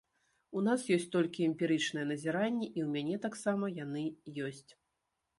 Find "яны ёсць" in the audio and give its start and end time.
3.83-4.71